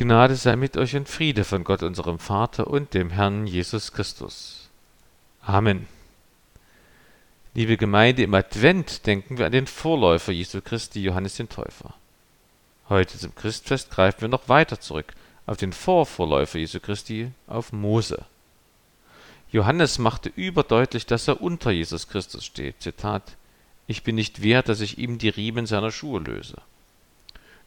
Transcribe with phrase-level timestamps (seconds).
[0.00, 4.70] Gnade sei mit euch und Friede von Gott unserem Vater und dem Herrn Jesus Christus.
[5.42, 5.86] Amen.
[7.52, 11.92] Liebe Gemeinde, im Advent denken wir an den Vorläufer Jesu Christi, Johannes den Täufer.
[12.88, 15.12] Heute zum Christfest greifen wir noch weiter zurück
[15.44, 18.24] auf den Vorvorläufer Jesu Christi, auf Mose.
[19.52, 22.80] Johannes machte überdeutlich, dass er unter Jesus Christus steht.
[22.80, 23.36] Zitat:
[23.86, 26.56] Ich bin nicht wert, dass ich ihm die Riemen seiner Schuhe löse.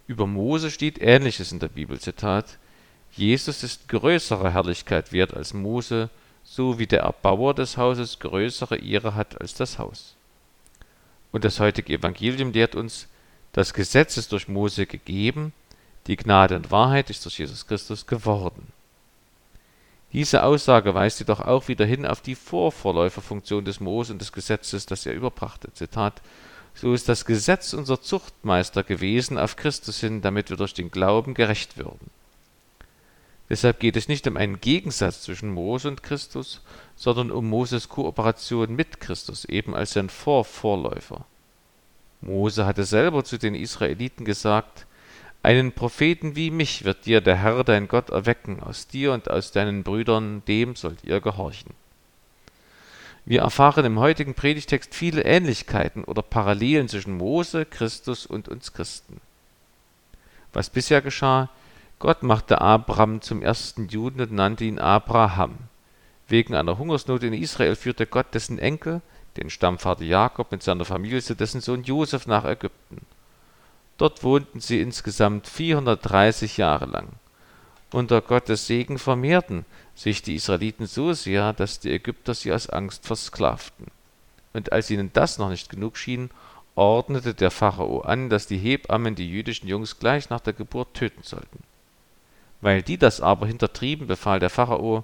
[0.07, 1.99] Über Mose steht Ähnliches in der Bibel.
[1.99, 2.57] Zitat:
[3.11, 6.09] Jesus ist größere Herrlichkeit wert als Mose,
[6.43, 10.15] so wie der Erbauer des Hauses größere Ehre hat als das Haus.
[11.31, 13.07] Und das heutige Evangelium lehrt uns,
[13.53, 15.53] das Gesetz ist durch Mose gegeben,
[16.07, 18.67] die Gnade und Wahrheit ist durch Jesus Christus geworden.
[20.11, 24.85] Diese Aussage weist jedoch auch wieder hin auf die Vorvorläuferfunktion des Mose und des Gesetzes,
[24.85, 25.73] das er überbrachte.
[25.73, 26.21] Zitat:
[26.75, 31.33] So ist das Gesetz unser Zuchtmeister gewesen auf Christus hin, damit wir durch den Glauben
[31.33, 32.09] gerecht würden.
[33.49, 36.61] Deshalb geht es nicht um einen Gegensatz zwischen Mose und Christus,
[36.95, 41.25] sondern um Moses Kooperation mit Christus, eben als sein Vorvorläufer.
[42.21, 44.87] Mose hatte selber zu den Israeliten gesagt,
[45.43, 49.51] einen Propheten wie mich wird dir der Herr dein Gott erwecken, aus dir und aus
[49.51, 51.73] deinen Brüdern, dem sollt ihr gehorchen.
[53.25, 59.21] Wir erfahren im heutigen Predigtext viele Ähnlichkeiten oder Parallelen zwischen Mose, Christus und uns Christen.
[60.51, 61.49] Was bisher geschah,
[61.99, 65.57] Gott machte Abraham zum ersten Juden und nannte ihn Abraham.
[66.27, 69.01] Wegen einer Hungersnot in Israel führte Gott dessen Enkel,
[69.37, 73.05] den Stammvater Jakob mit seiner Familie zu dessen Sohn Josef nach Ägypten.
[73.97, 77.07] Dort wohnten sie insgesamt 430 Jahre lang.
[77.93, 83.05] Unter Gottes Segen vermehrten sich die Israeliten so sehr, dass die Ägypter sie aus Angst
[83.05, 83.85] versklavten.
[84.51, 86.31] Und als ihnen das noch nicht genug schien,
[86.73, 91.21] ordnete der Pharao an, dass die Hebammen die jüdischen Jungs gleich nach der Geburt töten
[91.21, 91.59] sollten.
[92.61, 95.03] Weil die das aber hintertrieben, befahl der Pharao,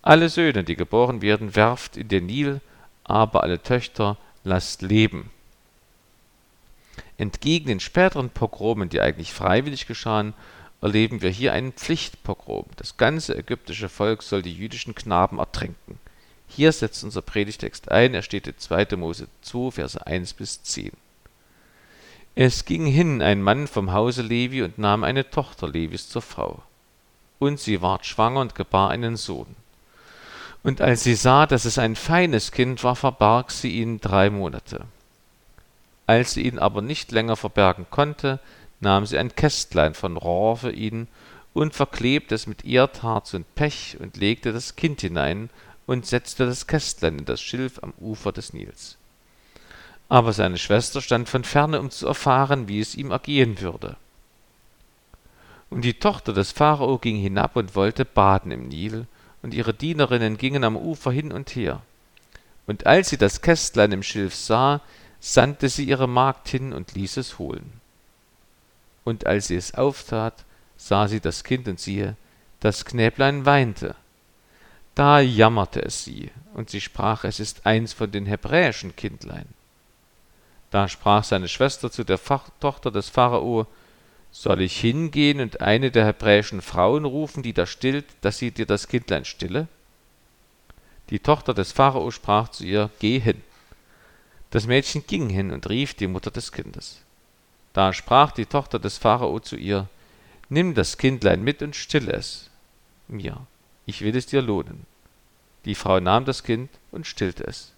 [0.00, 2.62] alle Söhne, die geboren werden, werft in den Nil,
[3.04, 5.28] aber alle Töchter lasst leben.
[7.18, 10.32] Entgegen den späteren Pogromen, die eigentlich freiwillig geschahen,
[10.80, 12.66] erleben wir hier einen Pflichtpogrom.
[12.76, 15.98] Das ganze ägyptische Volk soll die jüdischen Knaben ertränken.
[16.46, 18.96] Hier setzt unser Predigtext ein, er steht in 2.
[18.96, 20.92] Mose 2, Verse 1 bis 10.
[22.34, 26.62] Es ging hin ein Mann vom Hause Levi und nahm eine Tochter Levis zur Frau.
[27.38, 29.56] Und sie ward schwanger und gebar einen Sohn.
[30.62, 34.84] Und als sie sah, dass es ein feines Kind war, verbarg sie ihn drei Monate.
[36.06, 38.40] Als sie ihn aber nicht länger verbergen konnte,
[38.80, 41.08] nahm sie ein Kästlein von Rohr für ihn
[41.54, 45.50] und verklebte es mit Erdharz und Pech und legte das Kind hinein
[45.86, 48.96] und setzte das Kästlein in das Schilf am Ufer des Nils.
[50.08, 53.96] Aber seine Schwester stand von ferne, um zu erfahren, wie es ihm ergehen würde.
[55.70, 59.06] Und die Tochter des Pharao ging hinab und wollte baden im Nil,
[59.42, 61.82] und ihre Dienerinnen gingen am Ufer hin und her.
[62.66, 64.80] Und als sie das Kästlein im Schilf sah,
[65.20, 67.80] sandte sie ihre Magd hin und ließ es holen.
[69.08, 70.44] Und als sie es auftat,
[70.76, 72.14] sah sie das Kind und siehe,
[72.60, 73.94] das Knäblein weinte.
[74.94, 79.46] Da jammerte es sie, und sie sprach, es ist eins von den hebräischen Kindlein.
[80.70, 83.66] Da sprach seine Schwester zu der Fach Tochter des Pharao,
[84.30, 88.66] soll ich hingehen und eine der hebräischen Frauen rufen, die da stillt, dass sie dir
[88.66, 89.68] das Kindlein stille?
[91.08, 93.42] Die Tochter des Pharao sprach zu ihr, geh hin.
[94.50, 97.00] Das Mädchen ging hin und rief die Mutter des Kindes.
[97.78, 99.86] Da sprach die Tochter des Pharao zu ihr,
[100.48, 102.50] Nimm das Kindlein mit und stille es
[103.06, 103.46] mir,
[103.86, 104.84] ich will es dir lohnen.
[105.64, 107.72] Die Frau nahm das Kind und stillte es.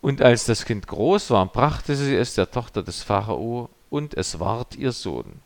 [0.00, 4.40] Und als das Kind groß war, brachte sie es der Tochter des Pharao, und es
[4.40, 5.42] ward ihr Sohn.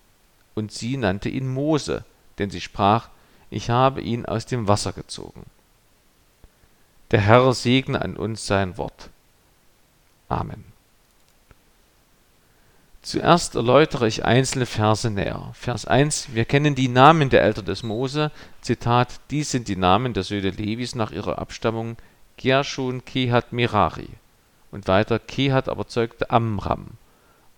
[0.54, 2.04] Und sie nannte ihn Mose,
[2.38, 3.08] denn sie sprach,
[3.50, 5.47] ich habe ihn aus dem Wasser gezogen.
[7.10, 9.10] Der Herr segne an uns sein Wort.
[10.28, 10.78] Amen.
[13.08, 15.48] Zuerst erläutere ich einzelne Verse näher.
[15.54, 18.30] Vers 1, wir kennen die Namen der Eltern des Mose.
[18.60, 21.97] Zitat, dies sind die Namen der Söhne Levis nach ihrer Abstammung,
[22.36, 24.10] Gershon, Kehat, Merari.
[24.71, 26.88] Und weiter, Kehat aber zeugte Amram.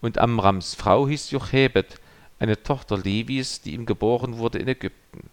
[0.01, 1.99] Und Amrams Frau hieß Jochebed,
[2.39, 5.31] eine Tochter Levis, die ihm geboren wurde in Ägypten.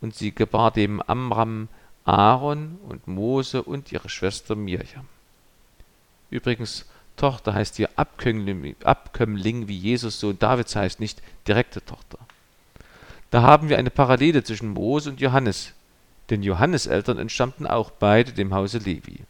[0.00, 1.68] Und sie gebar dem Amram
[2.04, 5.06] Aaron und Mose und ihre Schwester Mirjam.
[6.30, 12.18] Übrigens, Tochter heißt hier Abkömmling, Abkömmling, wie Jesus Sohn Davids heißt, nicht direkte Tochter.
[13.30, 15.72] Da haben wir eine Parallele zwischen Mose und Johannes,
[16.30, 19.20] denn Johannes Eltern entstammten auch beide dem Hause Levi.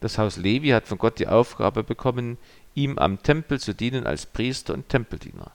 [0.00, 2.38] Das Haus Levi hat von Gott die Aufgabe bekommen,
[2.74, 5.50] ihm am Tempel zu dienen als Priester und Tempeldiener.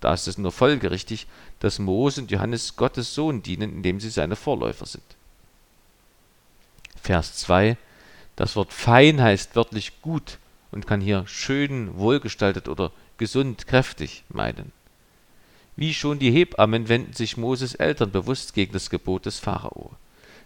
[0.00, 1.26] Da ist es nur folgerichtig,
[1.60, 5.04] dass Mose und Johannes Gottes Sohn dienen, indem sie seine Vorläufer sind.
[7.00, 7.76] Vers 2
[8.36, 10.38] Das Wort fein heißt wörtlich gut
[10.74, 14.72] und kann hier schön, wohlgestaltet oder gesund, kräftig meinen.
[15.76, 19.92] Wie schon die Hebammen wenden sich Moses Eltern bewusst gegen das Gebot des Pharao.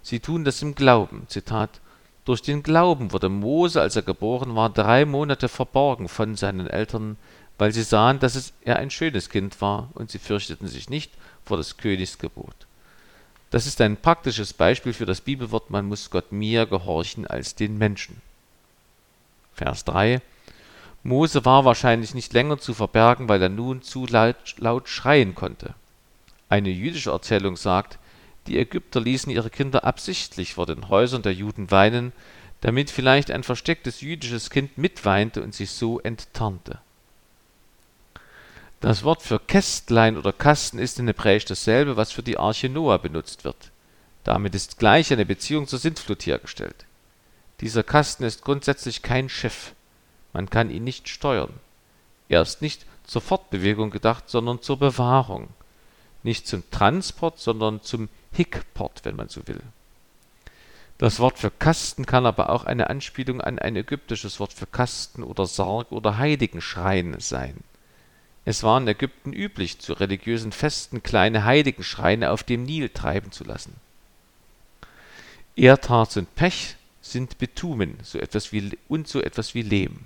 [0.02, 1.24] Sie tun das im Glauben.
[1.28, 1.80] Zitat
[2.24, 7.16] Durch den Glauben wurde Mose, als er geboren war, drei Monate verborgen von seinen Eltern,
[7.58, 11.12] weil sie sahen, dass es er ein schönes Kind war, und sie fürchteten sich nicht
[11.44, 12.54] vor des Königs Gebot.
[13.50, 17.78] Das ist ein praktisches Beispiel für das Bibelwort, man muss Gott mehr gehorchen als den
[17.78, 18.20] Menschen.
[19.58, 20.20] Vers 3
[21.02, 25.74] Mose war wahrscheinlich nicht länger zu verbergen, weil er nun zu laut, laut schreien konnte.
[26.48, 27.98] Eine jüdische Erzählung sagt,
[28.46, 32.12] die Ägypter ließen ihre Kinder absichtlich vor den Häusern der Juden weinen,
[32.60, 36.78] damit vielleicht ein verstecktes jüdisches Kind mitweinte und sich so enttarnte.
[38.80, 42.98] Das Wort für Kästlein oder Kasten ist in Hebräisch dasselbe, was für die Arche Noah
[42.98, 43.72] benutzt wird.
[44.22, 46.86] Damit ist gleich eine Beziehung zur Sintflut hergestellt.
[47.60, 49.74] Dieser Kasten ist grundsätzlich kein Schiff.
[50.32, 51.54] Man kann ihn nicht steuern.
[52.28, 55.48] Er ist nicht zur Fortbewegung gedacht, sondern zur Bewahrung.
[56.22, 59.62] Nicht zum Transport, sondern zum Hickport, wenn man so will.
[60.98, 65.22] Das Wort für Kasten kann aber auch eine Anspielung an ein ägyptisches Wort für Kasten
[65.22, 67.58] oder Sarg oder Heiligenschrein sein.
[68.44, 73.44] Es war in Ägypten üblich, zu religiösen Festen kleine Heiligenschreine auf dem Nil treiben zu
[73.44, 73.74] lassen.
[75.54, 76.76] Erdharz und Pech
[77.12, 80.04] sind Bitumen so etwas wie, und so etwas wie Lehm.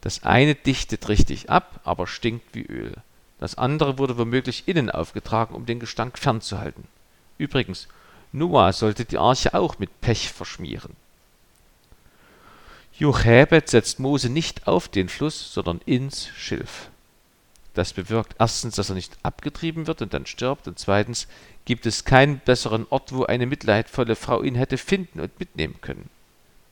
[0.00, 2.94] Das eine dichtet richtig ab, aber stinkt wie Öl.
[3.38, 6.84] Das andere wurde womöglich innen aufgetragen, um den Gestank fernzuhalten.
[7.38, 7.88] Übrigens,
[8.32, 10.96] Noah sollte die Arche auch mit Pech verschmieren.
[12.98, 16.90] Jochebed setzt Mose nicht auf den Fluss, sondern ins Schilf.
[17.74, 21.28] Das bewirkt erstens, dass er nicht abgetrieben wird und dann stirbt, und zweitens
[21.64, 26.10] gibt es keinen besseren Ort, wo eine mitleidvolle Frau ihn hätte finden und mitnehmen können.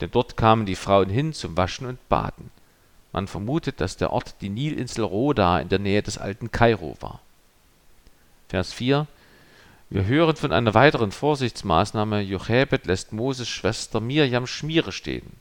[0.01, 2.51] Denn dort kamen die Frauen hin zum Waschen und Baden.
[3.13, 7.21] Man vermutet, dass der Ort die Nilinsel Roda in der Nähe des alten Kairo war.
[8.47, 9.07] Vers 4
[9.89, 15.31] wir hören von einer weiteren Vorsichtsmaßnahme, Jochebed lässt Moses Schwester Mirjam Schmiere stehen.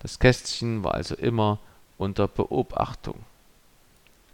[0.00, 1.60] Das Kästchen war also immer
[1.96, 3.20] unter Beobachtung.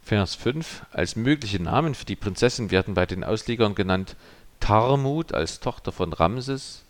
[0.02, 4.16] Vers 5 Als mögliche Namen für die Prinzessin werden bei den Auslegern genannt
[4.58, 6.84] Tarmut als Tochter von Ramses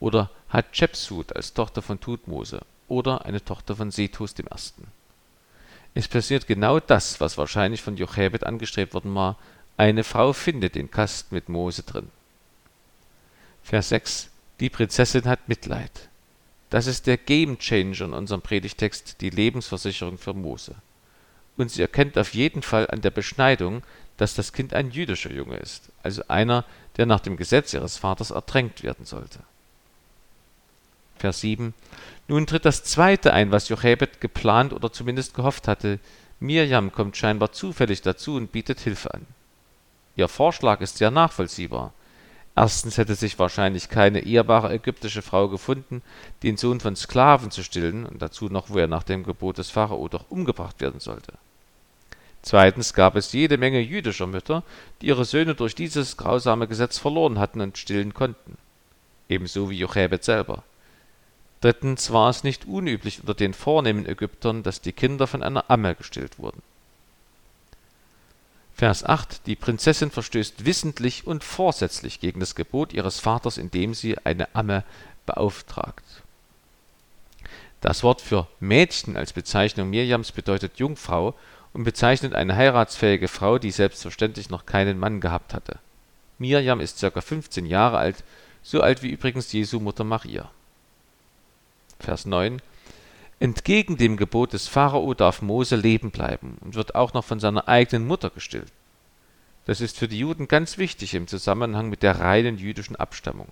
[0.00, 4.44] oder Hatschepsut als Tochter von Tutmose oder eine Tochter von Sethus I.
[5.94, 9.36] Es passiert genau das, was wahrscheinlich von Jochebed angestrebt worden war,
[9.76, 12.10] eine Frau findet den Kasten mit Mose drin.
[13.62, 14.28] Vers 6.
[14.60, 16.08] Die Prinzessin hat Mitleid.
[16.68, 20.74] Das ist der Game Changer in unserem Predigtext, die Lebensversicherung für Mose.
[21.56, 23.82] Und sie erkennt auf jeden Fall an der Beschneidung,
[24.16, 26.64] dass das Kind ein jüdischer Junge ist, also einer,
[26.96, 29.40] der nach dem Gesetz ihres Vaters ertränkt werden sollte.
[31.20, 31.74] Vers 7.
[32.28, 35.98] Nun tritt das zweite ein, was Jochebed geplant oder zumindest gehofft hatte.
[36.40, 39.26] Mirjam kommt scheinbar zufällig dazu und bietet Hilfe an.
[40.16, 41.92] Ihr Vorschlag ist sehr nachvollziehbar.
[42.56, 46.02] Erstens hätte sich wahrscheinlich keine ehrbare ägyptische Frau gefunden,
[46.42, 49.70] den Sohn von Sklaven zu stillen und dazu noch, wo er nach dem Gebot des
[49.70, 51.34] Pharao doch umgebracht werden sollte.
[52.42, 54.62] Zweitens gab es jede Menge jüdischer Mütter,
[55.00, 58.56] die ihre Söhne durch dieses grausame Gesetz verloren hatten und stillen konnten.
[59.28, 60.64] Ebenso wie Jochebed selber.
[61.60, 65.94] Drittens war es nicht unüblich unter den vornehmen Ägyptern, dass die Kinder von einer Amme
[65.94, 66.62] gestillt wurden.
[68.74, 74.16] Vers 8 Die Prinzessin verstößt wissentlich und vorsätzlich gegen das Gebot ihres Vaters, indem sie
[74.24, 74.84] eine Amme
[75.26, 76.04] beauftragt.
[77.82, 81.34] Das Wort für Mädchen als Bezeichnung Mirjams bedeutet Jungfrau
[81.74, 85.78] und bezeichnet eine heiratsfähige Frau, die selbstverständlich noch keinen Mann gehabt hatte.
[86.38, 87.20] Mirjam ist ca.
[87.20, 88.24] 15 Jahre alt,
[88.62, 90.50] so alt wie übrigens Jesu Mutter Maria.
[92.00, 92.60] Vers 9
[93.38, 97.68] Entgegen dem Gebot des Pharao darf Mose leben bleiben und wird auch noch von seiner
[97.68, 98.70] eigenen Mutter gestillt.
[99.64, 103.48] Das ist für die Juden ganz wichtig im Zusammenhang mit der reinen jüdischen Abstammung.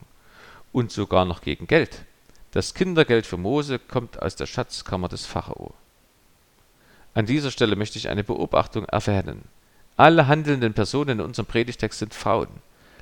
[0.73, 2.05] Und sogar noch gegen Geld.
[2.51, 5.73] Das Kindergeld für Mose kommt aus der Schatzkammer des Pharao.
[7.15, 9.45] An dieser Stelle möchte ich eine Beobachtung erwähnen.
[9.97, 12.49] Alle handelnden Personen in unserem Predigtext sind Frauen.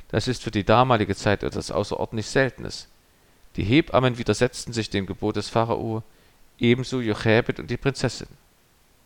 [0.09, 2.89] Das ist für die damalige Zeit etwas außerordentlich Seltenes.
[3.57, 6.03] Die Hebammen widersetzten sich dem Gebot des Pharao,
[6.59, 8.29] ebenso Jochebed und die Prinzessin.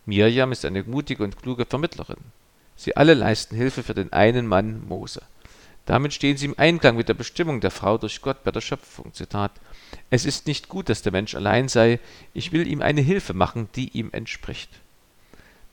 [0.05, 2.17] Mirjam ist eine mutige und kluge Vermittlerin.
[2.75, 5.21] Sie alle leisten Hilfe für den einen Mann Mose.
[5.85, 9.13] Damit stehen sie im Einklang mit der Bestimmung der Frau durch Gott bei der Schöpfung.
[9.13, 9.51] Zitat:
[10.09, 11.99] Es ist nicht gut, dass der Mensch allein sei.
[12.33, 14.69] Ich will ihm eine Hilfe machen, die ihm entspricht.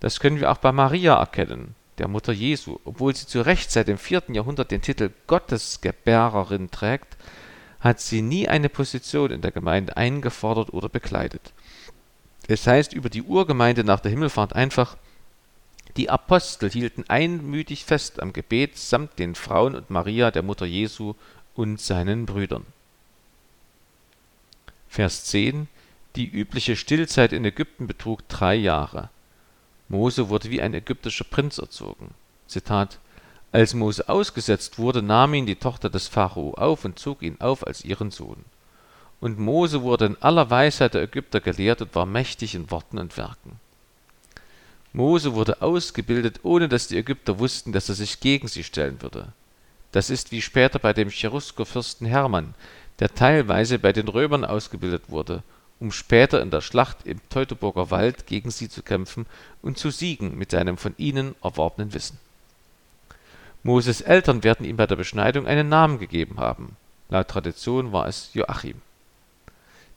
[0.00, 1.74] Das können wir auch bei Maria erkennen.
[1.98, 4.24] der Mutter Jesu, obwohl sie zu Recht seit dem 4.
[4.28, 7.16] Jahrhundert den Titel Gottesgebärerin trägt,
[7.80, 11.52] hat sie nie eine Position in der Gemeinde eingefordert oder bekleidet.
[12.48, 14.96] Es heißt über die Urgemeinde nach der Himmelfahrt einfach,
[15.96, 21.14] die Apostel hielten einmütig fest am Gebet samt den Frauen und Maria, der Mutter Jesu
[21.54, 22.64] und seinen Brüdern.
[24.88, 25.68] Vers 10
[26.16, 29.10] Die übliche Stillzeit in Ägypten betrug drei Jahre.
[29.88, 32.14] Mose wurde wie ein ägyptischer Prinz erzogen.
[32.46, 32.98] Zitat
[33.50, 37.66] Als Mose ausgesetzt wurde, nahm ihn die Tochter des Pharao auf und zog ihn auf
[37.66, 38.44] als ihren Sohn.
[39.20, 43.16] Und Mose wurde in aller Weisheit der Ägypter gelehrt und war mächtig in Worten und
[43.16, 43.58] Werken.
[44.92, 49.32] Mose wurde ausgebildet, ohne dass die Ägypter wussten, dass er sich gegen sie stellen würde.
[49.92, 52.54] Das ist wie später bei dem Cherusker-Fürsten Hermann,
[52.98, 55.42] der teilweise bei den Römern ausgebildet wurde,
[55.80, 59.26] um später in der Schlacht im Teutoburger Wald gegen sie zu kämpfen
[59.62, 62.18] und zu siegen mit seinem von ihnen erworbenen Wissen.
[63.68, 66.76] Moses Eltern werden ihm bei der Beschneidung einen Namen gegeben haben.
[67.10, 68.80] Laut Tradition war es Joachim.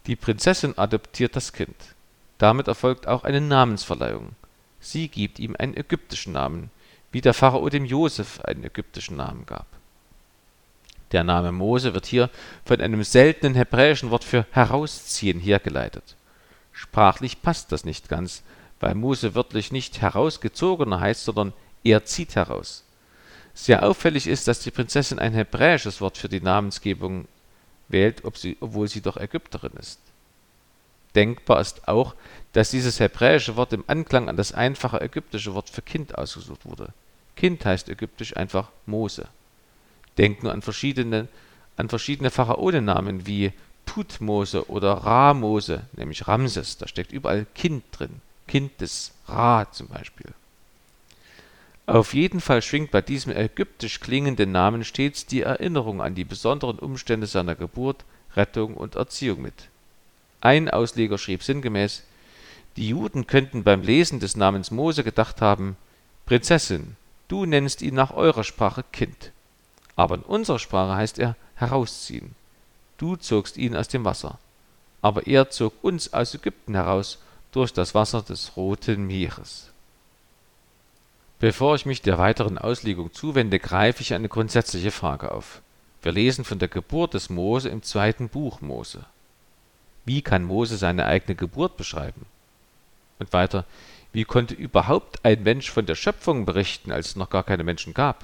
[0.08, 1.78] Die Prinzessin adoptiert das Kind.
[2.38, 4.36] Damit erfolgt auch eine Namensverleihung.
[4.82, 6.70] Sie gibt ihm einen ägyptischen Namen,
[7.14, 9.68] wie der Pharao dem Josef einen ägyptischen Namen gab.
[11.14, 12.30] Der Name Mose wird hier
[12.66, 16.18] von einem seltenen hebräischen Wort für herausziehen hergeleitet.
[16.74, 18.44] Sprachlich passt das nicht ganz,
[18.82, 21.54] weil Mose wörtlich nicht herausgezogener heißt, sondern
[21.86, 22.84] er zieht heraus.
[23.54, 27.28] Sehr auffällig ist, dass die Prinzessin ein hebräisches Wort für die Namensgebung
[27.90, 30.00] wählt, obwohl sie doch Ägypterin ist.
[31.16, 32.16] Denkbar ist auch,
[32.54, 36.94] dass dieses hebräische Wort im Anklang an das einfache ägyptische Wort für Kind ausgesucht wurde.
[37.36, 39.28] Kind heißt ägyptisch einfach Mose.
[40.18, 41.28] Denkt nur an verschiedene,
[41.76, 43.52] an verschiedene Pharaonennamen wie
[43.86, 46.78] Tutmose oder Ramose, nämlich Ramses.
[46.78, 48.22] Da steckt überall Kind drin.
[48.48, 50.34] Kind des Ra zum Beispiel.
[51.92, 56.80] Auf jeden Fall schwingt bei diesem ägyptisch klingenden Namen stets die Erinnerung an die besonderen
[56.80, 59.68] Umstände seiner Geburt, Rettung und Erziehung mit.
[60.40, 62.04] Ein Ausleger schrieb sinngemäß,
[62.78, 65.76] die Juden könnten beim Lesen des Namens Mose gedacht haben,
[66.26, 66.96] Prinzessin,
[67.28, 69.34] du nennst ihn nach eurer Sprache Kind.
[69.98, 72.36] Aber in unserer Sprache heißt er herausziehen.
[73.00, 74.40] Du zogst ihn aus dem Wasser.
[75.02, 77.18] Aber er zog uns aus Ägypten heraus
[77.52, 79.71] durch das Wasser des Roten Meeres.
[81.42, 85.64] Bevor ich mich der weiteren Auslegung zuwende, greife ich eine grundsätzliche Frage auf.
[86.04, 89.06] Wir lesen von der Geburt des Mose im zweiten Buch Mose.
[90.06, 92.28] Wie kann Mose seine eigene Geburt beschreiben?
[93.18, 93.66] Und weiter,
[94.14, 97.96] wie konnte überhaupt ein Mensch von der Schöpfung berichten, als es noch gar keine Menschen
[97.96, 98.24] gab?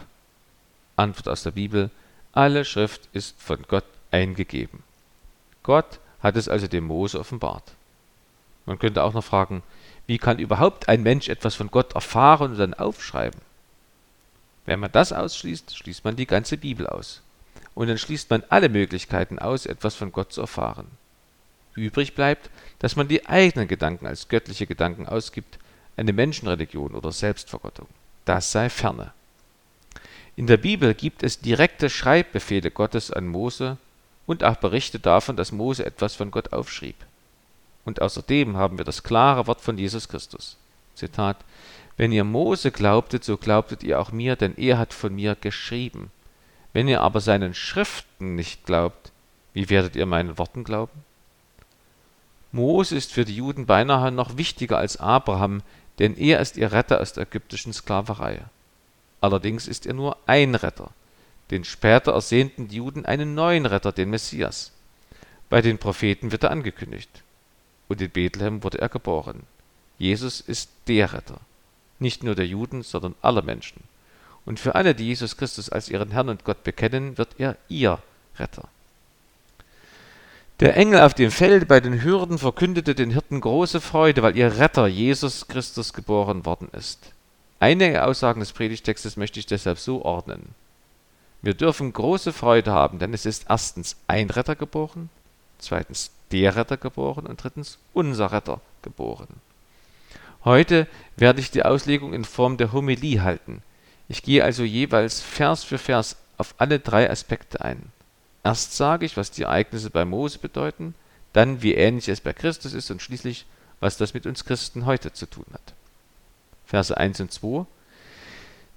[0.96, 1.90] Antwort aus der Bibel,
[2.34, 4.84] alle Schrift ist von Gott eingegeben.
[5.64, 7.72] Gott hat es also dem Mose offenbart.
[8.68, 9.64] Man könnte auch noch fragen,
[10.08, 13.40] wie kann überhaupt ein Mensch etwas von Gott erfahren und dann aufschreiben?
[14.66, 17.22] Wenn man das ausschließt, schließt man die ganze Bibel aus.
[17.76, 20.88] Und dann schließt man alle Möglichkeiten aus, etwas von Gott zu erfahren.
[21.76, 22.50] Übrig bleibt,
[22.80, 25.60] dass man die eigenen Gedanken als göttliche Gedanken ausgibt,
[25.96, 27.88] eine Menschenreligion oder Selbstvergottung.
[28.26, 29.14] Das sei ferne.
[30.36, 33.78] In der Bibel gibt es direkte Schreibbefehle Gottes an Mose
[34.26, 36.96] und auch Berichte davon, dass Mose etwas von Gott aufschrieb.
[37.88, 40.58] Und außerdem haben wir das klare Wort von Jesus Christus.
[40.94, 41.38] Zitat:
[41.96, 46.12] Wenn ihr Mose glaubtet, so glaubtet ihr auch mir, denn er hat von mir geschrieben.
[46.74, 49.14] Wenn ihr aber seinen Schriften nicht glaubt,
[49.54, 51.06] wie werdet ihr meinen Worten glauben?
[52.52, 55.62] Mose ist für die Juden beinahe noch wichtiger als Abraham,
[55.98, 58.42] denn er ist ihr Retter aus der ägyptischen Sklaverei.
[59.22, 60.90] Allerdings ist er nur ein Retter,
[61.52, 64.74] denn später ersehnten die Juden einen neuen Retter, den Messias.
[65.48, 67.24] Bei den Propheten wird er angekündigt
[67.88, 69.44] und in Bethlehem wurde er geboren.
[69.98, 71.40] Jesus ist der Retter,
[72.00, 73.84] nicht nur der Juden, sondern aller Menschen.
[74.46, 78.00] Und für alle, die Jesus Christus als ihren Herrn und Gott bekennen, wird er ihr
[78.38, 78.70] Retter.
[80.60, 84.58] Der Engel auf dem Feld bei den Hürden verkündete den Hirten große Freude, weil ihr
[84.58, 87.12] Retter Jesus Christus geboren worden ist.
[87.60, 90.56] Einige Aussagen des Predigtextes möchte ich deshalb so ordnen.
[91.42, 95.10] Wir dürfen große Freude haben, denn es ist erstens ein Retter geboren,
[95.60, 99.28] zweitens der Retter geboren und drittens unser Retter geboren.
[100.44, 103.62] Heute werde ich die Auslegung in Form der Homilie halten.
[104.08, 107.92] Ich gehe also jeweils Vers für Vers auf alle drei Aspekte ein.
[108.44, 110.96] Erst sage ich, was die Ereignisse bei Mose bedeuten,
[111.34, 113.46] dann wie ähnlich es bei Christus ist und schließlich,
[113.80, 115.74] was das mit uns Christen heute zu tun hat.
[116.66, 117.66] Verse 1 und 2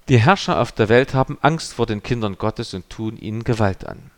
[0.09, 3.85] Die Herrscher auf der Welt haben Angst vor den Kindern Gottes und tun ihnen Gewalt
[3.85, 4.11] an.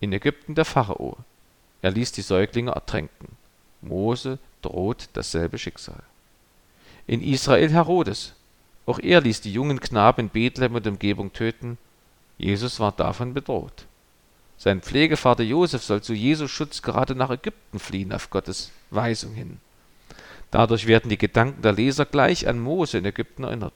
[0.00, 1.16] In Ägypten der Pharao,
[1.82, 3.36] er ließ die Säuglinge ertränken.
[3.82, 6.02] Mose droht dasselbe Schicksal.
[7.06, 8.34] In Israel Herodes.
[8.86, 11.78] Auch er ließ die jungen Knaben in Bethlehem und Umgebung töten.
[12.38, 13.86] Jesus war davon bedroht.
[14.56, 19.58] Sein Pflegevater Josef soll zu Jesus Schutz gerade nach Ägypten fliehen auf Gottes Weisung hin.
[20.52, 23.74] Dadurch werden die Gedanken der Leser gleich an Mose in Ägypten erinnert.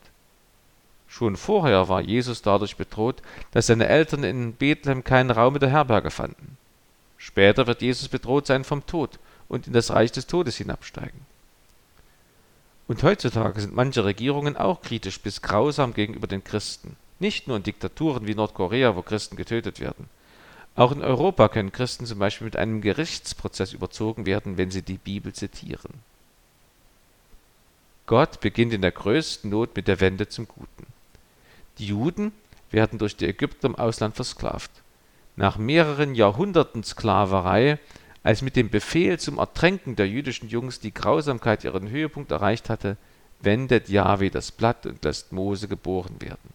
[1.09, 5.71] Schon vorher war Jesus dadurch bedroht, dass seine Eltern in Bethlehem keinen Raum in der
[5.71, 6.57] Herberge fanden.
[7.19, 9.19] Später wird Jesus bedroht sein vom Tod
[9.49, 11.21] und in das Reich des Todes hinabsteigen.
[12.89, 16.97] Und heutzutage sind manche Regierungen auch kritisch bis grausam gegenüber den Christen.
[17.19, 20.09] Nicht nur in Diktaturen wie Nordkorea, wo Christen getötet werden.
[20.77, 24.99] Auch in Europa können Christen zum Beispiel mit einem Gerichtsprozess überzogen werden, wenn sie die
[24.99, 25.95] Bibel zitieren.
[28.05, 30.87] Gott beginnt in der größten Not mit der Wende zum Guten.
[31.79, 32.33] Die Juden
[32.71, 34.71] werden durch die Ägypter im Ausland versklavt.
[35.37, 37.79] Nach mehreren Jahrhunderten Sklaverei,
[38.23, 42.97] als mit dem Befehl zum Ertränken der jüdischen Jungs die Grausamkeit ihren Höhepunkt erreicht hatte,
[43.41, 46.55] wendet Jahwe das Blatt und lässt Mose geboren werden.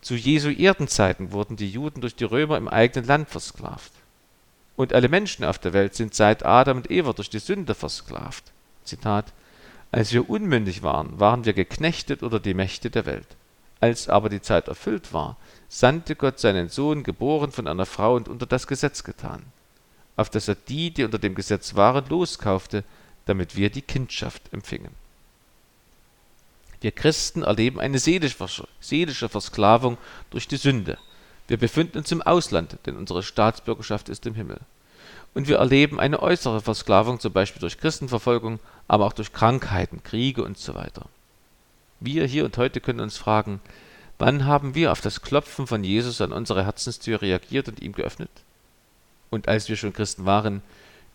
[0.00, 3.92] Zu Jesu Erdenzeiten wurden die Juden durch die Römer im eigenen Land versklavt.
[4.76, 8.44] Und alle Menschen auf der Welt sind seit Adam und Eva durch die Sünde versklavt.
[8.84, 9.32] Zitat
[9.90, 13.26] als wir unmündig waren, waren wir geknechtet oder die Mächte der Welt.
[13.80, 15.36] Als aber die Zeit erfüllt war,
[15.68, 19.42] sandte Gott seinen Sohn, geboren von einer Frau und unter das Gesetz getan,
[20.16, 22.82] auf dass er die, die unter dem Gesetz waren, loskaufte,
[23.26, 24.90] damit wir die Kindschaft empfingen.
[26.80, 29.98] Wir Christen erleben eine seelische Versklavung
[30.30, 30.96] durch die Sünde.
[31.48, 34.60] Wir befinden uns im Ausland, denn unsere Staatsbürgerschaft ist im Himmel.
[35.34, 40.42] Und wir erleben eine äußere Versklavung, zum Beispiel durch Christenverfolgung, aber auch durch Krankheiten, Kriege
[40.42, 41.06] und so weiter.
[42.00, 43.60] Wir hier und heute können uns fragen,
[44.18, 48.30] wann haben wir auf das Klopfen von Jesus an unsere Herzenstür reagiert und ihm geöffnet?
[49.30, 50.62] Und als wir schon Christen waren,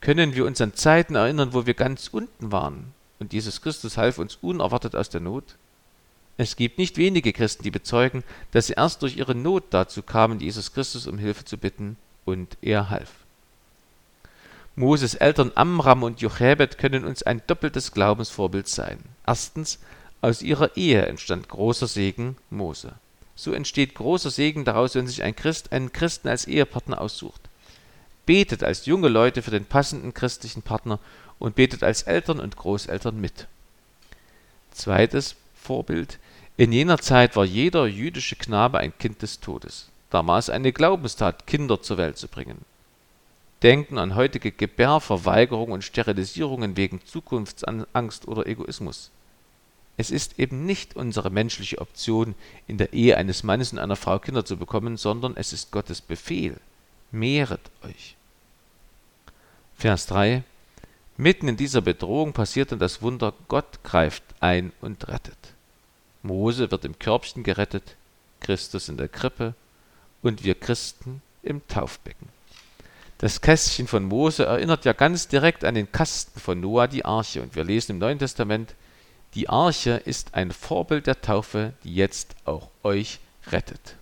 [0.02, 4.18] können wir uns an Zeiten erinnern, wo wir ganz unten waren und Jesus Christus half
[4.18, 5.56] uns unerwartet aus der Not?
[6.36, 10.40] Es gibt nicht wenige Christen, die bezeugen, dass sie erst durch ihre Not dazu kamen,
[10.40, 13.10] Jesus Christus um Hilfe zu bitten, und er half.
[14.76, 19.00] Moses Eltern Amram und Jochebed können uns ein doppeltes Glaubensvorbild sein.
[19.26, 19.80] Erstens,
[20.24, 22.94] aus ihrer Ehe entstand großer Segen Mose.
[23.36, 27.42] So entsteht großer Segen daraus, wenn sich ein Christ einen Christen als Ehepartner aussucht.
[28.26, 31.00] Betet als junge Leute für den passenden christlichen Partner
[31.40, 33.48] und betet als Eltern und Großeltern mit.
[34.72, 36.20] Zweites Vorbild.
[36.56, 39.90] In jener Zeit war jeder jüdische Knabe ein Kind des Todes.
[40.10, 42.64] Da war es eine Glaubenstat, Kinder zur Welt zu bringen
[43.64, 49.10] denken an heutige Gebärverweigerung und Sterilisierungen wegen Zukunftsangst oder Egoismus.
[49.96, 52.36] Es ist eben nicht unsere menschliche Option,
[52.68, 56.02] in der Ehe eines Mannes und einer Frau Kinder zu bekommen, sondern es ist Gottes
[56.02, 56.58] Befehl.
[57.12, 58.16] Mehret euch.
[59.78, 60.44] Vers 3
[61.16, 65.38] Mitten in dieser Bedrohung passiert dann das Wunder, Gott greift ein und rettet.
[66.24, 67.96] Mose wird im Körbchen gerettet,
[68.40, 69.54] Christus in der Krippe
[70.24, 72.30] und wir Christen im Taufbecken.
[73.20, 77.42] Das Kästchen von Mose erinnert ja ganz direkt an den Kasten von Noah, die Arche.
[77.42, 78.74] Und wir lesen im Neuen Testament,
[79.36, 83.96] die Arche ist ein Vorbild der Taufe, die jetzt auch euch rettet.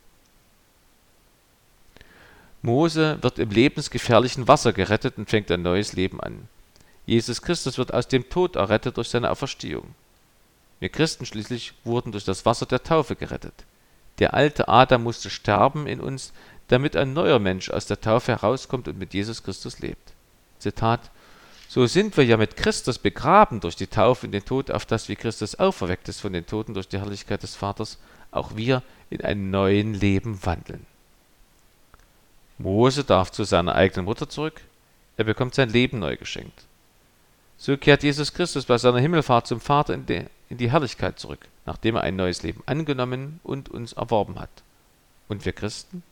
[2.61, 6.47] Mose wird im lebensgefährlichen Wasser gerettet und fängt ein neues Leben an.
[7.05, 9.95] Jesus Christus wird aus dem Tod errettet durch seine Auferstehung.
[10.79, 13.53] Wir Christen schließlich wurden durch das Wasser der Taufe gerettet.
[14.19, 16.33] Der alte Adam musste sterben in uns,
[16.67, 20.13] damit ein neuer Mensch aus der Taufe herauskommt und mit Jesus Christus lebt.
[20.59, 21.09] Zitat
[21.73, 25.07] So sind wir ja mit Christus begraben durch die Taufe in den Tod, auf das
[25.07, 27.97] wie Christus auferweckt ist von den Toten durch die Herrlichkeit des Vaters,
[28.29, 30.85] auch wir in einem neuen Leben wandeln.
[32.57, 34.59] Mose darf zu seiner eigenen Mutter zurück,
[35.15, 36.65] er bekommt sein Leben neu geschenkt.
[37.55, 41.47] So kehrt Jesus Christus bei seiner Himmelfahrt zum Vater in die, in die Herrlichkeit zurück,
[41.65, 44.51] nachdem er ein neues Leben angenommen und uns erworben hat.
[45.29, 46.03] Und wir Christen?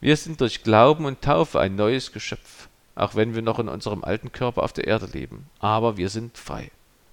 [0.00, 4.04] Wir sind durch Glauben und Taufe ein neues Geschöpf, auch wenn wir noch in unserem
[4.04, 5.46] alten Körper auf der Erde leben.
[5.60, 6.70] Aber wir sind frei.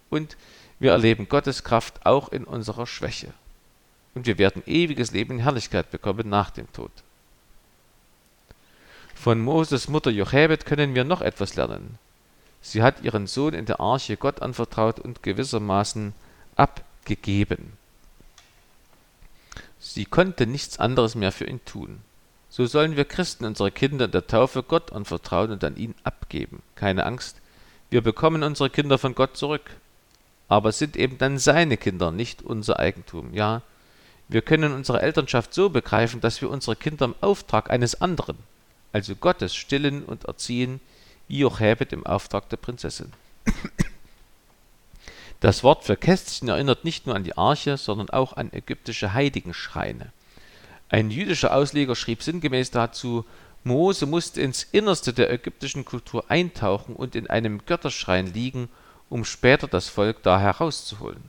[0.09, 0.35] Und
[0.79, 3.33] wir erleben Gottes Kraft auch in unserer Schwäche.
[4.13, 6.91] Und wir werden ewiges Leben in Herrlichkeit bekommen nach dem Tod.
[9.13, 11.97] Von Moses Mutter Jochebed können wir noch etwas lernen.
[12.61, 16.13] Sie hat ihren Sohn in der Arche Gott anvertraut und gewissermaßen
[16.55, 17.73] abgegeben.
[19.79, 22.01] Sie konnte nichts anderes mehr für ihn tun.
[22.55, 26.61] So sollen wir Christen unsere Kinder in der Taufe Gott anvertrauen und an ihn abgeben.
[26.75, 27.41] Keine Angst,
[27.89, 29.71] wir bekommen unsere Kinder von Gott zurück.
[30.47, 33.33] Aber sind eben dann seine Kinder, nicht unser Eigentum.
[33.33, 33.61] Ja,
[34.29, 38.37] wir können unsere Elternschaft so begreifen, dass wir unsere Kinder im Auftrag eines anderen,
[38.93, 40.79] also Gottes, stillen und erziehen,
[41.27, 43.11] wie Jochebed im Auftrag der Prinzessin.
[45.41, 50.13] Das Wort für Kästchen erinnert nicht nur an die Arche, sondern auch an ägyptische Heiligenschreine.
[50.89, 53.25] Ein jüdischer Ausleger schrieb sinngemäß dazu,
[53.63, 58.69] Mose musste ins Innerste der ägyptischen Kultur eintauchen und in einem Götterschrein liegen,
[59.09, 61.23] um später das Volk da herauszuholen.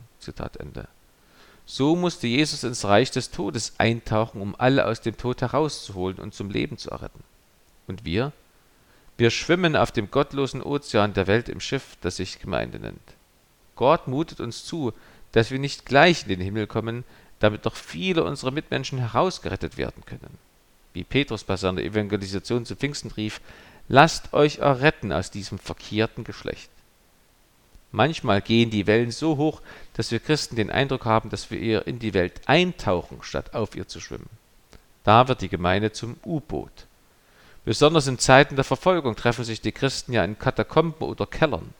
[1.65, 6.33] So musste Jesus ins Reich des Todes eintauchen, um alle aus dem Tod herauszuholen und
[6.33, 7.23] zum Leben zu erretten.
[7.87, 8.31] Und wir?
[9.17, 13.01] Wir schwimmen auf dem gottlosen Ozean der Welt im Schiff, das sich Gemeinde nennt.
[13.75, 14.93] Gott mutet uns zu,
[15.31, 17.03] dass wir nicht gleich in den Himmel kommen,
[17.39, 20.37] damit noch viele unserer Mitmenschen herausgerettet werden können.
[20.93, 23.41] Wie Petrus bei seiner Evangelisation zu Pfingsten rief,
[23.87, 26.69] lasst euch erretten aus diesem verkehrten Geschlecht.
[27.91, 29.61] Manchmal gehen die Wellen so hoch,
[29.93, 33.75] dass wir Christen den Eindruck haben, dass wir eher in die Welt eintauchen, statt auf
[33.75, 34.29] ihr zu schwimmen.
[35.03, 36.85] Da wird die Gemeinde zum U-Boot.
[37.63, 41.73] Besonders in Zeiten der Verfolgung treffen sich die Christen ja in Katakomben oder Kellern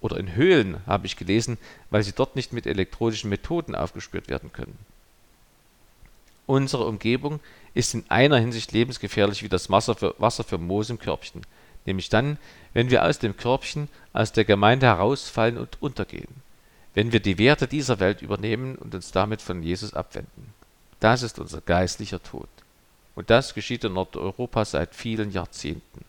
[0.00, 1.58] oder in Höhlen, habe ich gelesen,
[1.90, 4.78] weil sie dort nicht mit elektronischen Methoden aufgespürt werden können.
[6.46, 7.40] Unsere Umgebung
[7.74, 11.42] ist in einer Hinsicht lebensgefährlich wie das Wasser für, Wasser für Moos im Körbchen,
[11.86, 12.38] nämlich dann,
[12.72, 16.42] wenn wir aus dem Körbchen, aus der Gemeinde herausfallen und untergehen,
[16.94, 20.52] wenn wir die Werte dieser Welt übernehmen und uns damit von Jesus abwenden.
[21.00, 22.48] Das ist unser geistlicher Tod.
[23.14, 26.04] Und das geschieht in Nordeuropa seit vielen Jahrzehnten.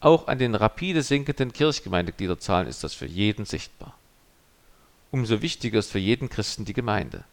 [0.00, 3.96] Auch an den rapide sinkenden Kirchgemeindegliederzahlen ist das für jeden sichtbar.
[5.10, 7.24] Umso wichtiger ist für jeden Christen die Gemeinde.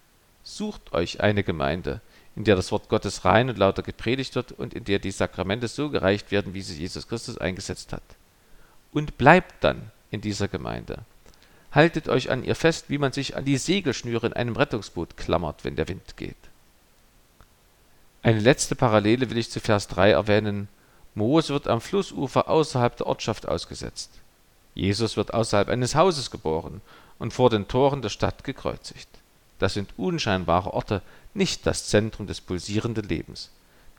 [0.43, 2.01] Sucht euch eine Gemeinde,
[2.35, 5.67] in der das Wort Gottes rein und lauter gepredigt wird und in der die Sakramente
[5.67, 8.03] so gereicht werden, wie sie Jesus Christus eingesetzt hat.
[8.91, 10.99] Und bleibt dann in dieser Gemeinde.
[11.71, 15.63] Haltet euch an ihr fest, wie man sich an die Segelschnüre in einem Rettungsboot klammert,
[15.63, 16.35] wenn der Wind geht.
[18.21, 20.67] Eine letzte Parallele will ich zu Vers 3 erwähnen,
[21.15, 24.11] Mose wird am Flussufer außerhalb der Ortschaft ausgesetzt.
[24.73, 26.81] Jesus wird außerhalb eines Hauses geboren
[27.19, 29.09] und vor den Toren der Stadt gekreuzigt.
[29.59, 31.01] Das sind unscheinbare Orte,
[31.35, 33.49] nicht das Zentrum des pulsierenden Lebens.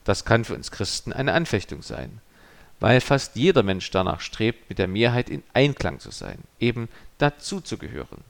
[0.04, 2.20] Das kann für uns Christen eine Anfechtung sein,
[2.80, 8.22] weil fast jeder Mensch danach strebt, mit der Mehrheit in Einklang zu sein, eben dazuzugehören.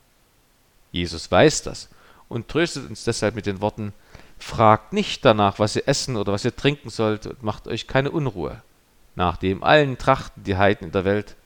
[0.92, 1.88] Jesus weiß das
[2.28, 3.92] und tröstet uns deshalb mit den Worten
[4.38, 8.10] Fragt nicht danach, was ihr essen oder was ihr trinken sollt, und macht euch keine
[8.10, 8.60] Unruhe
[9.16, 11.36] nach dem allen trachten die Heiden in der Welt,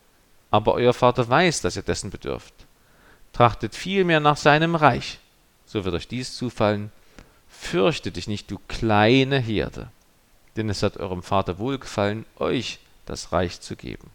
[0.51, 2.55] aber euer Vater weiß, dass ihr dessen bedürft.
[3.33, 5.19] Trachtet vielmehr nach seinem Reich,
[5.67, 6.91] so wird euch dies zufallen.
[7.61, 9.89] Fürchte dich nicht, du kleine Herde,
[10.57, 14.11] denn es hat eurem Vater wohlgefallen, euch das Reich zu geben.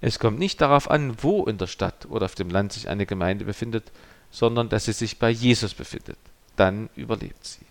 [0.00, 3.06] Es kommt nicht darauf an, wo in der Stadt oder auf dem Land sich eine
[3.06, 3.92] Gemeinde befindet,
[4.32, 6.18] sondern dass sie sich bei Jesus befindet.
[6.56, 7.66] Dann überlebt sie.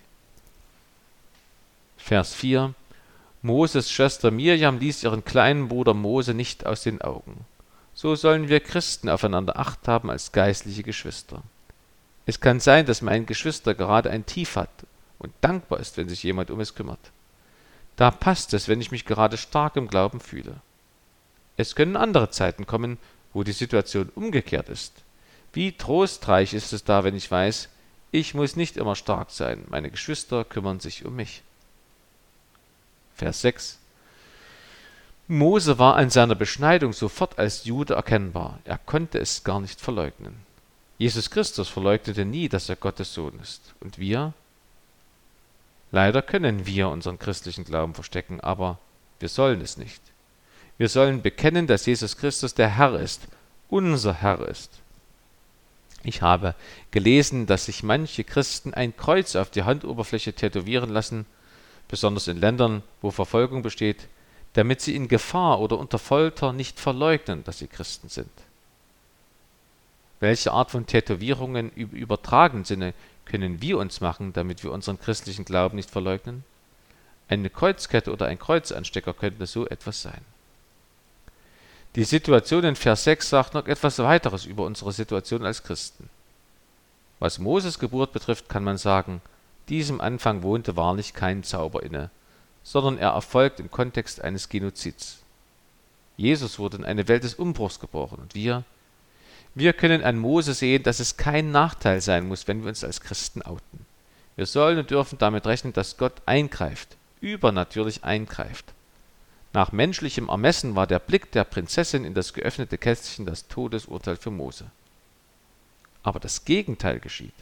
[1.97, 2.73] Vers 4
[3.41, 7.45] Moses Schwester Mirjam ließ ihren kleinen Bruder Mose nicht aus den Augen.
[7.93, 11.41] So sollen wir Christen aufeinander Acht haben als geistliche Geschwister.
[12.29, 14.69] Es kann sein, dass mein Geschwister gerade ein Tief hat
[15.17, 16.99] und dankbar ist, wenn sich jemand um es kümmert.
[17.95, 20.57] Da passt es, wenn ich mich gerade stark im Glauben fühle.
[21.57, 22.99] Es können andere Zeiten kommen,
[23.33, 24.93] wo die Situation umgekehrt ist.
[25.53, 27.67] Wie trostreich ist es da, wenn ich weiß,
[28.11, 31.41] ich muss nicht immer stark sein, meine Geschwister kümmern sich um mich.
[33.15, 33.79] Vers 6.
[35.27, 38.59] Mose war an seiner Beschneidung sofort als Jude erkennbar.
[38.65, 40.47] Er konnte es gar nicht verleugnen.
[40.99, 43.73] Jesus Christus verleugnete nie, dass er Gottes Sohn ist.
[43.79, 44.33] Und wir?
[45.91, 48.77] Leider können wir unseren christlichen Glauben verstecken, aber
[49.19, 50.01] wir sollen es nicht.
[50.77, 53.27] Wir sollen bekennen, dass Jesus Christus der Herr ist,
[53.69, 54.71] unser Herr ist.
[56.03, 56.53] Ich habe
[56.91, 61.25] gelesen, dass sich manche Christen ein Kreuz auf die Handoberfläche tätowieren lassen,
[61.87, 64.07] besonders in Ländern, wo Verfolgung besteht,
[64.53, 68.31] damit sie in Gefahr oder unter Folter nicht verleugnen, dass sie Christen sind.
[70.19, 72.93] Welche Art von Tätowierungen im übertragenen Sinne
[73.25, 76.43] können wir uns machen, damit wir unseren christlichen Glauben nicht verleugnen?
[77.27, 80.21] Eine Kreuzkette oder ein Kreuzanstecker könnte so etwas sein.
[81.95, 86.09] Die Situation in Vers 6 sagt noch etwas weiteres über unsere Situation als Christen.
[87.19, 89.21] Was Moses Geburt betrifft, kann man sagen,
[89.69, 92.09] diesem Anfang wohnte wahrlich kein Zauber inne,
[92.63, 95.19] sondern er erfolgt im Kontext eines Genozids.
[96.17, 98.63] Jesus wurde in eine Welt des Umbruchs geboren und wir,
[99.59, 103.01] wir können an Mose sehen, dass es kein Nachteil sein muss, wenn wir uns als
[103.01, 103.85] Christen outen.
[104.35, 108.73] Wir sollen und dürfen damit rechnen, dass Gott eingreift, übernatürlich eingreift.
[109.51, 114.31] Nach menschlichem Ermessen war der Blick der Prinzessin in das geöffnete Kästchen das Todesurteil für
[114.31, 114.65] Mose.
[116.03, 117.33] Aber das Gegenteil geschieht.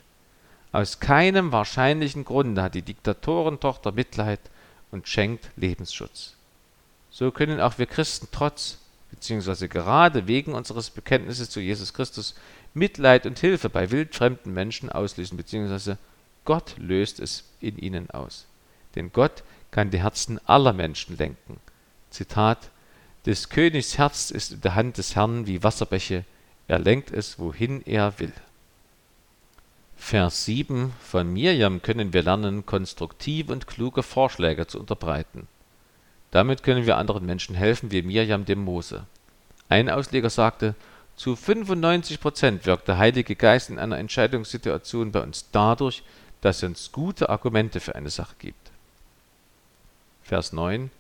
[0.72, 4.40] Aus keinem wahrscheinlichen Grunde hat die Diktatorentochter Mitleid
[4.92, 6.34] und schenkt Lebensschutz.
[7.12, 8.78] So können auch wir Christen trotz
[9.12, 9.68] bzw.
[9.68, 12.36] gerade wegen unseres Bekenntnisses zu Jesus Christus
[12.74, 15.98] Mitleid und Hilfe bei wildfremden Menschen auslösen, beziehungsweise
[16.46, 18.46] Gott löst es in ihnen aus.
[18.96, 21.60] Denn Gott kann die Herzen aller Menschen lenken.
[22.10, 22.70] Zitat
[23.26, 26.24] Des Königs Herz ist in der Hand des Herrn wie Wasserbäche,
[26.68, 28.34] er lenkt es, wohin er will.
[29.96, 35.48] Vers 7 Von Mirjam können wir lernen, konstruktive und kluge Vorschläge zu unterbreiten.
[36.32, 39.06] Damit können wir anderen Menschen helfen, wie Mirjam dem Mose.
[39.70, 40.76] Ein Ausleger sagte,
[41.16, 46.04] zu 95 Prozent wirkt der Heilige Geist in einer Entscheidungssituation bei uns dadurch,
[46.42, 48.72] dass er uns gute Argumente für eine Sache gibt.
[50.24, 50.92] Vers 9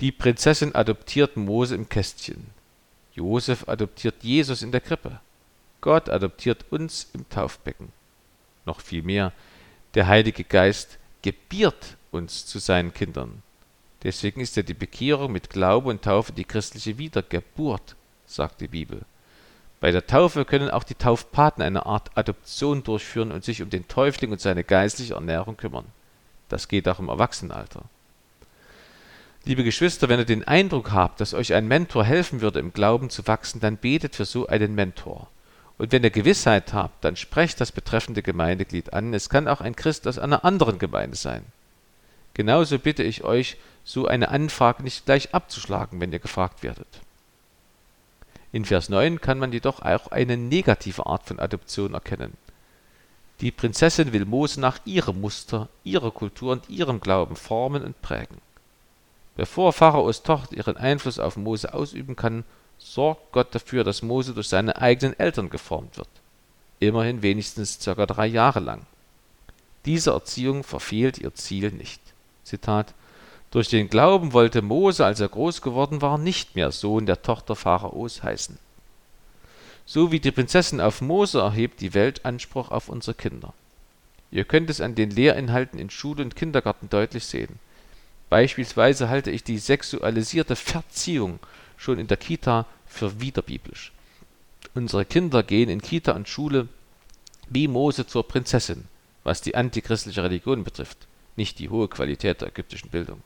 [0.00, 2.48] Die Prinzessin adoptiert Mose im Kästchen.
[3.14, 5.20] Josef adoptiert Jesus in der Krippe.
[5.80, 7.92] Gott adoptiert uns im Taufbecken.
[8.66, 9.32] Noch viel mehr,
[9.94, 13.42] der Heilige Geist gebiert uns zu seinen Kindern.
[14.02, 19.02] Deswegen ist ja die Bekehrung mit Glaube und Taufe die christliche Wiedergeburt, sagt die Bibel.
[19.80, 23.86] Bei der Taufe können auch die Taufpaten eine Art Adoption durchführen und sich um den
[23.86, 25.84] Täufling und seine geistliche Ernährung kümmern.
[26.48, 27.82] Das geht auch im Erwachsenenalter.
[29.44, 33.08] Liebe Geschwister, wenn ihr den Eindruck habt, dass euch ein Mentor helfen würde, im Glauben
[33.08, 35.28] zu wachsen, dann betet für so einen Mentor.
[35.78, 39.14] Und wenn ihr Gewissheit habt, dann sprecht das betreffende Gemeindeglied an.
[39.14, 41.44] Es kann auch ein Christ aus einer anderen Gemeinde sein.
[42.38, 46.86] Genauso bitte ich euch, so eine Anfrage nicht gleich abzuschlagen, wenn ihr gefragt werdet.
[48.52, 52.34] In Vers 9 kann man jedoch auch eine negative Art von Adoption erkennen.
[53.40, 58.38] Die Prinzessin will Mose nach ihrem Muster, ihrer Kultur und ihrem Glauben formen und prägen.
[59.36, 62.44] Bevor Pharaos Tochter ihren Einfluss auf Mose ausüben kann,
[62.78, 66.08] sorgt Gott dafür, dass Mose durch seine eigenen Eltern geformt wird.
[66.78, 68.86] Immerhin wenigstens circa drei Jahre lang.
[69.86, 72.00] Diese Erziehung verfehlt ihr Ziel nicht.
[72.48, 72.94] Zitat
[73.50, 77.56] durch den Glauben wollte Mose, als er groß geworden war, nicht mehr Sohn der Tochter
[77.56, 78.58] Pharaos heißen.
[79.86, 83.54] So wie die Prinzessin auf Mose erhebt die Welt Anspruch auf unsere Kinder.
[84.30, 87.58] Ihr könnt es an den Lehrinhalten in Schule und Kindergarten deutlich sehen.
[88.28, 91.38] Beispielsweise halte ich die sexualisierte Verziehung
[91.78, 93.92] schon in der Kita für widerbiblisch.
[94.74, 96.68] Unsere Kinder gehen in Kita und Schule
[97.48, 98.84] wie Mose zur Prinzessin,
[99.24, 101.06] was die antichristliche Religion betrifft,
[101.38, 103.22] nicht die hohe Qualität der ägyptischen Bildung.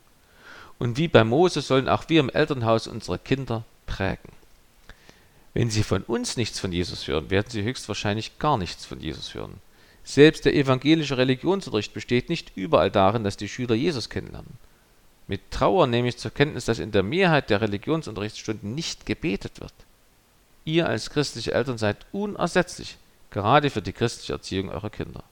[0.78, 4.32] Und wie bei Mose sollen auch wir im Elternhaus unsere Kinder prägen.
[5.54, 9.34] Wenn sie von uns nichts von Jesus hören, werden sie höchstwahrscheinlich gar nichts von Jesus
[9.34, 9.60] hören.
[10.04, 14.58] Selbst der evangelische Religionsunterricht besteht nicht überall darin, dass die Schüler Jesus kennenlernen.
[15.28, 19.72] Mit Trauer nehme ich zur Kenntnis, dass in der Mehrheit der Religionsunterrichtsstunden nicht gebetet wird.
[20.64, 22.96] Ihr als christliche Eltern seid unersetzlich,
[23.30, 25.22] gerade für die christliche Erziehung eurer Kinder.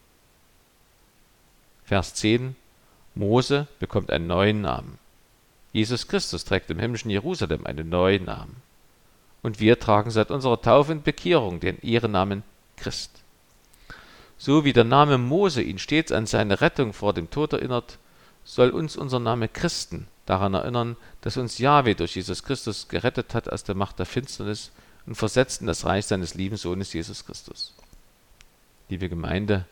[1.85, 2.55] Vers 10
[3.15, 4.99] Mose bekommt einen neuen Namen.
[5.73, 8.57] Jesus Christus trägt im himmlischen Jerusalem einen neuen Namen.
[9.43, 12.43] Und wir tragen seit unserer Taufe und Bekehrung den Ehrennamen
[12.77, 13.11] Christ.
[14.39, 17.99] So wie der Name Mose ihn stets an seine Rettung vor dem Tod erinnert,
[18.45, 23.49] soll uns unser Name Christen daran erinnern, dass uns Jahwe durch Jesus Christus gerettet hat
[23.51, 24.71] aus der Macht der Finsternis
[25.07, 27.75] und versetzt in das Reich seines lieben Sohnes Jesus Christus.
[28.89, 29.67] Liebe Gemeinde,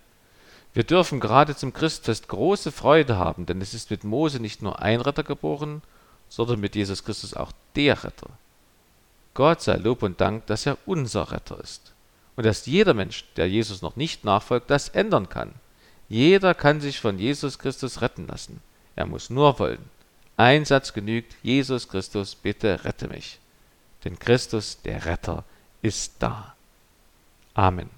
[0.78, 4.80] wir dürfen gerade zum Christfest große Freude haben, denn es ist mit Mose nicht nur
[4.80, 5.82] ein Retter geboren,
[6.28, 8.30] sondern mit Jesus Christus auch der Retter.
[9.34, 11.94] Gott sei Lob und Dank, dass er unser Retter ist.
[12.36, 15.52] Und dass jeder Mensch, der Jesus noch nicht nachfolgt, das ändern kann.
[16.08, 18.60] Jeder kann sich von Jesus Christus retten lassen.
[18.94, 19.90] Er muss nur wollen.
[20.36, 23.40] Ein Satz genügt, Jesus Christus, bitte rette mich.
[24.04, 25.42] Denn Christus, der Retter,
[25.82, 26.54] ist da.
[27.54, 27.97] Amen.